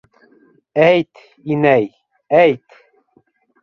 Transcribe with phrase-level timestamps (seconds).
[0.85, 1.23] Әйт,
[1.57, 1.89] инәй,
[2.43, 2.85] әйт...